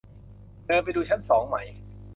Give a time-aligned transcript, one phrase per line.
[0.65, 1.57] เดินไปดูชั้นสองไหม